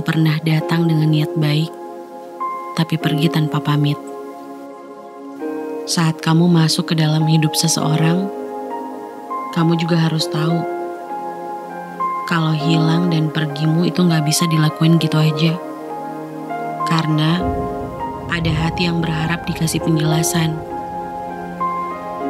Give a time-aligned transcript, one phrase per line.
[0.00, 1.68] pernah datang dengan niat baik,
[2.72, 4.00] tapi pergi tanpa pamit.
[5.84, 8.24] Saat kamu masuk ke dalam hidup seseorang,
[9.52, 10.64] kamu juga harus tahu
[12.24, 15.60] kalau hilang dan pergimu itu nggak bisa dilakuin gitu aja.
[16.88, 17.36] Karena
[18.32, 20.56] ada hati yang berharap dikasih penjelasan.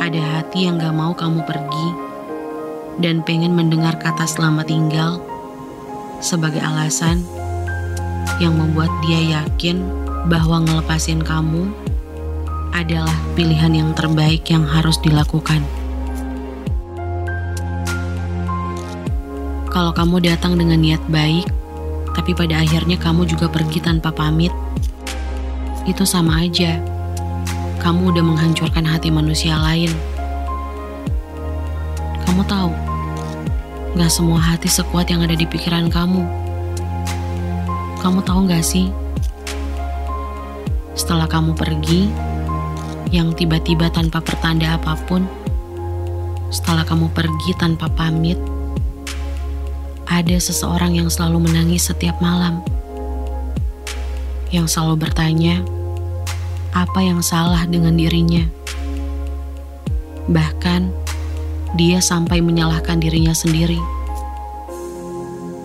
[0.00, 1.88] Ada hati yang gak mau kamu pergi
[3.04, 5.27] dan pengen mendengar kata selamat tinggal
[6.18, 7.22] sebagai alasan
[8.42, 9.82] yang membuat dia yakin
[10.30, 11.70] bahwa ngelepasin kamu
[12.74, 15.64] adalah pilihan yang terbaik yang harus dilakukan.
[19.68, 21.46] Kalau kamu datang dengan niat baik,
[22.14, 24.50] tapi pada akhirnya kamu juga pergi tanpa pamit,
[25.86, 26.82] itu sama aja.
[27.78, 29.90] Kamu udah menghancurkan hati manusia lain.
[32.26, 32.87] Kamu tahu,
[33.96, 36.22] gak semua hati sekuat yang ada di pikiran kamu.
[38.04, 38.92] Kamu tahu gak sih?
[40.92, 42.10] Setelah kamu pergi,
[43.08, 45.24] yang tiba-tiba tanpa pertanda apa pun,
[46.52, 48.36] setelah kamu pergi tanpa pamit,
[50.04, 52.60] ada seseorang yang selalu menangis setiap malam,
[54.52, 55.64] yang selalu bertanya
[56.76, 58.44] apa yang salah dengan dirinya.
[60.28, 61.07] Bahkan,
[61.76, 63.76] dia sampai menyalahkan dirinya sendiri.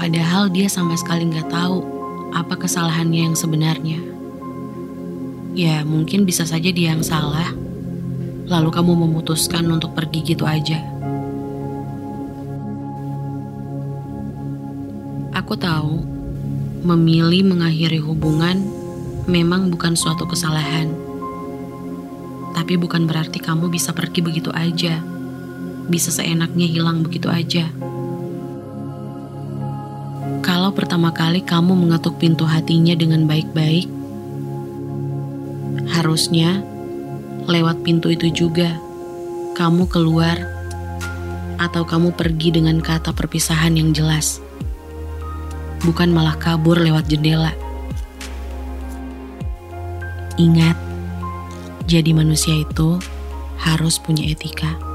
[0.00, 1.78] Padahal dia sama sekali nggak tahu
[2.34, 4.02] apa kesalahannya yang sebenarnya.
[5.52, 7.54] Ya, mungkin bisa saja dia yang salah.
[8.50, 10.80] Lalu kamu memutuskan untuk pergi gitu aja.
[15.36, 16.02] Aku tahu,
[16.82, 18.64] memilih mengakhiri hubungan
[19.30, 20.90] memang bukan suatu kesalahan.
[22.52, 25.11] Tapi bukan berarti kamu bisa pergi begitu aja.
[25.88, 27.66] Bisa seenaknya hilang begitu aja.
[30.42, 34.02] Kalau pertama kali kamu mengetuk pintu hatinya dengan baik-baik,
[35.92, 36.64] Harusnya
[37.48, 38.76] lewat pintu itu juga
[39.58, 40.34] kamu keluar
[41.60, 44.42] atau kamu pergi dengan kata perpisahan yang jelas.
[45.82, 47.52] Bukan malah kabur lewat jendela.
[50.40, 50.78] Ingat,
[51.84, 52.98] jadi manusia itu
[53.60, 54.91] harus punya etika.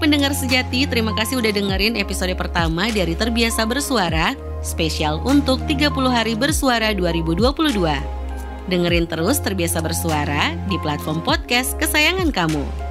[0.00, 4.32] Pendengar sejati, terima kasih udah dengerin episode pertama dari Terbiasa Bersuara,
[4.64, 7.76] spesial untuk 30 hari bersuara 2022.
[8.66, 12.89] Dengerin terus Terbiasa Bersuara di platform podcast kesayangan kamu.